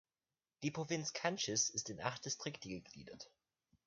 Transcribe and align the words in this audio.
Die 0.63 0.71
Provinz 0.71 1.13
Canchis 1.13 1.69
ist 1.69 1.87
in 1.91 2.01
acht 2.01 2.25
Distrikte 2.25 2.69
gegliedert. 2.69 3.29